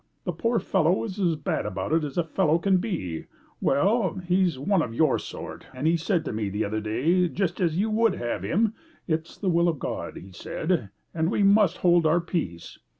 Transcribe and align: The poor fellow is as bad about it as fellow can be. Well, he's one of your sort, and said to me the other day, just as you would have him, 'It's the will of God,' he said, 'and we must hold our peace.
The 0.23 0.33
poor 0.33 0.57
fellow 0.57 1.03
is 1.03 1.19
as 1.19 1.35
bad 1.35 1.63
about 1.67 1.93
it 1.93 2.03
as 2.03 2.17
fellow 2.33 2.57
can 2.57 2.77
be. 2.77 3.25
Well, 3.61 4.15
he's 4.15 4.57
one 4.57 4.81
of 4.81 4.95
your 4.95 5.19
sort, 5.19 5.67
and 5.75 5.99
said 5.99 6.25
to 6.25 6.33
me 6.33 6.49
the 6.49 6.65
other 6.65 6.81
day, 6.81 7.27
just 7.27 7.61
as 7.61 7.77
you 7.77 7.91
would 7.91 8.15
have 8.15 8.41
him, 8.41 8.73
'It's 9.07 9.37
the 9.37 9.47
will 9.47 9.69
of 9.69 9.77
God,' 9.77 10.17
he 10.17 10.31
said, 10.31 10.89
'and 11.13 11.29
we 11.29 11.43
must 11.43 11.77
hold 11.77 12.07
our 12.07 12.19
peace. 12.19 12.79